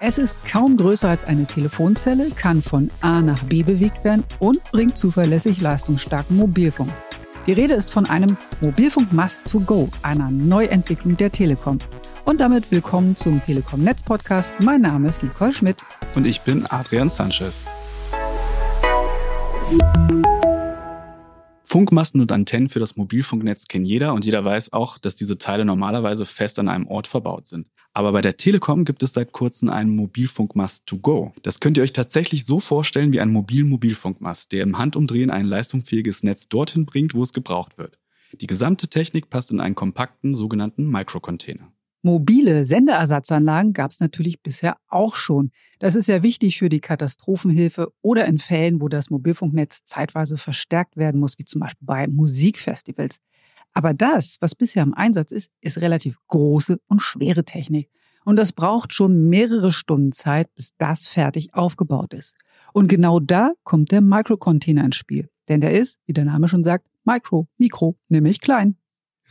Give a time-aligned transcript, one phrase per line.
[0.00, 4.62] Es ist kaum größer als eine Telefonzelle, kann von A nach B bewegt werden und
[4.70, 6.90] bringt zuverlässig leistungsstarken Mobilfunk.
[7.46, 11.78] Die Rede ist von einem Mobilfunkmast to go, einer Neuentwicklung der Telekom.
[12.24, 14.52] Und damit willkommen zum Telekom Netz Podcast.
[14.60, 15.78] Mein Name ist Nicole Schmidt.
[16.14, 17.64] Und ich bin Adrian Sanchez.
[21.70, 25.66] Funkmasten und Antennen für das Mobilfunknetz kennen jeder und jeder weiß auch, dass diese Teile
[25.66, 27.66] normalerweise fest an einem Ort verbaut sind.
[27.92, 31.34] Aber bei der Telekom gibt es seit kurzem einen Mobilfunkmast to go.
[31.42, 35.44] Das könnt ihr euch tatsächlich so vorstellen wie einen mobilen Mobilfunkmast, der im Handumdrehen ein
[35.44, 37.98] leistungsfähiges Netz dorthin bringt, wo es gebraucht wird.
[38.40, 41.70] Die gesamte Technik passt in einen kompakten sogenannten Microcontainer.
[42.02, 45.50] Mobile Sendeersatzanlagen gab es natürlich bisher auch schon.
[45.80, 50.96] Das ist ja wichtig für die Katastrophenhilfe oder in Fällen, wo das Mobilfunknetz zeitweise verstärkt
[50.96, 53.18] werden muss, wie zum Beispiel bei Musikfestivals.
[53.74, 57.90] Aber das, was bisher im Einsatz ist, ist relativ große und schwere Technik.
[58.24, 62.34] Und das braucht schon mehrere Stunden Zeit, bis das fertig aufgebaut ist.
[62.72, 65.28] Und genau da kommt der Microcontainer ins Spiel.
[65.48, 68.76] Denn der ist, wie der Name schon sagt, Micro, Mikro, nämlich klein.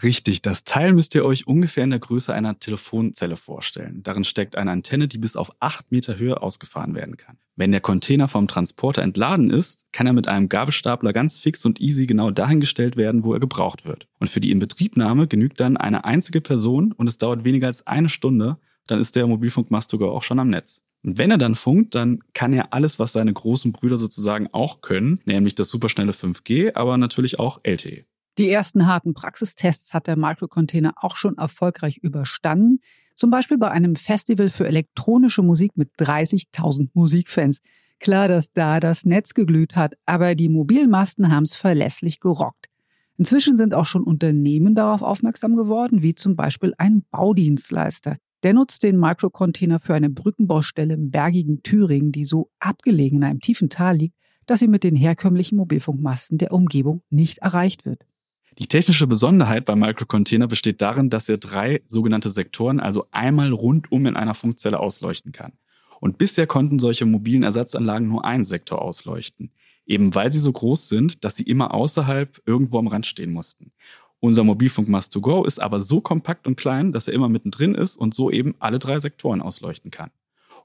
[0.03, 4.03] Richtig, das Teil müsst ihr euch ungefähr in der Größe einer Telefonzelle vorstellen.
[4.03, 7.37] Darin steckt eine Antenne, die bis auf acht Meter Höhe ausgefahren werden kann.
[7.55, 11.81] Wenn der Container vom Transporter entladen ist, kann er mit einem Gabelstapler ganz fix und
[11.81, 14.07] easy genau dahin gestellt werden, wo er gebraucht wird.
[14.19, 18.09] Und für die Inbetriebnahme genügt dann eine einzige Person und es dauert weniger als eine
[18.09, 20.83] Stunde, dann ist der Mobilfunkmast sogar auch schon am Netz.
[21.03, 24.81] Und wenn er dann funkt, dann kann er alles, was seine großen Brüder sozusagen auch
[24.81, 28.05] können, nämlich das superschnelle 5G, aber natürlich auch LTE.
[28.37, 32.81] Die ersten harten Praxistests hat der Microcontainer auch schon erfolgreich überstanden.
[33.15, 37.61] Zum Beispiel bei einem Festival für elektronische Musik mit 30.000 Musikfans.
[37.99, 42.67] Klar, dass da das Netz geglüht hat, aber die Mobilmasten haben es verlässlich gerockt.
[43.17, 48.17] Inzwischen sind auch schon Unternehmen darauf aufmerksam geworden, wie zum Beispiel ein Baudienstleister.
[48.43, 53.39] Der nutzt den Microcontainer für eine Brückenbaustelle im bergigen Thüringen, die so abgelegen in einem
[53.39, 54.15] tiefen Tal liegt,
[54.45, 58.05] dass sie mit den herkömmlichen Mobilfunkmasten der Umgebung nicht erreicht wird.
[58.59, 64.07] Die technische Besonderheit beim Microcontainer besteht darin, dass er drei sogenannte Sektoren, also einmal rundum
[64.07, 65.53] in einer Funkzelle ausleuchten kann.
[65.99, 69.51] Und bisher konnten solche mobilen Ersatzanlagen nur einen Sektor ausleuchten.
[69.85, 73.71] Eben weil sie so groß sind, dass sie immer außerhalb irgendwo am Rand stehen mussten.
[74.19, 77.95] Unser Mobilfunkmast to go ist aber so kompakt und klein, dass er immer mittendrin ist
[77.95, 80.09] und so eben alle drei Sektoren ausleuchten kann.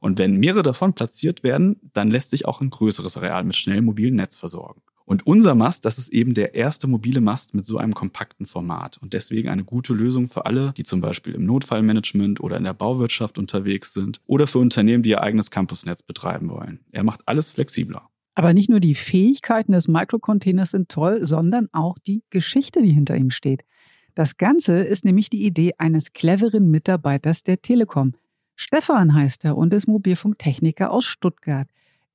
[0.01, 3.85] Und wenn mehrere davon platziert werden, dann lässt sich auch ein größeres Areal mit schnellem
[3.85, 4.81] mobilen Netz versorgen.
[5.13, 8.97] Und unser Mast, das ist eben der erste mobile Mast mit so einem kompakten Format
[9.03, 12.73] und deswegen eine gute Lösung für alle, die zum Beispiel im Notfallmanagement oder in der
[12.73, 16.81] Bauwirtschaft unterwegs sind oder für Unternehmen, die ihr eigenes Campusnetz betreiben wollen.
[16.93, 18.09] Er macht alles flexibler.
[18.35, 23.15] Aber nicht nur die Fähigkeiten des Microcontainers sind toll, sondern auch die Geschichte, die hinter
[23.15, 23.67] ihm steht.
[24.15, 28.15] Das Ganze ist nämlich die Idee eines cleveren Mitarbeiters der Telekom.
[28.57, 31.69] Stefan heißt er und ist Mobilfunktechniker aus Stuttgart.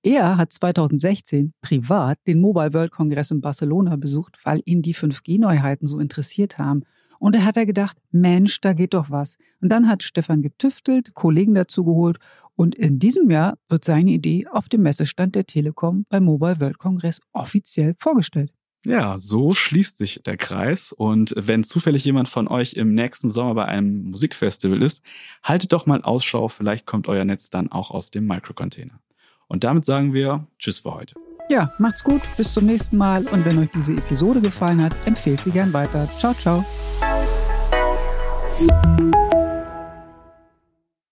[0.09, 5.85] Er hat 2016 privat den Mobile World Congress in Barcelona besucht, weil ihn die 5G-Neuheiten
[5.85, 6.84] so interessiert haben.
[7.19, 9.38] Und er hat er gedacht, Mensch, da geht doch was.
[9.59, 12.19] Und dann hat Stefan getüftelt, Kollegen dazugeholt
[12.56, 16.78] und in diesem Jahr wird seine Idee auf dem Messestand der Telekom beim Mobile World
[16.78, 18.53] Congress offiziell vorgestellt.
[18.85, 20.94] Ja, so schließt sich der Kreis.
[20.94, 25.01] Und wenn zufällig jemand von euch im nächsten Sommer bei einem Musikfestival ist,
[25.44, 29.01] haltet doch mal Ausschau, vielleicht kommt euer Netz dann auch aus dem Microcontainer.
[29.47, 31.16] Und damit sagen wir Tschüss für heute.
[31.50, 35.40] Ja, macht's gut, bis zum nächsten Mal und wenn euch diese Episode gefallen hat, empfehlt
[35.41, 36.08] sie gern weiter.
[36.19, 36.66] Ciao, ciao.